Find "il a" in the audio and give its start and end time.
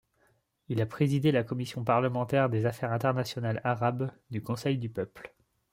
0.67-0.87